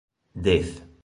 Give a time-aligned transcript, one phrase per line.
[0.43, 0.71] Dez.